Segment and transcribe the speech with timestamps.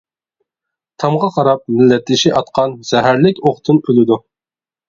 [1.03, 4.23] تامغا قاراپ، مىللەتدىشى ئاتقان، زەھەرلىك ئوقتىن ئۆلىدۇ.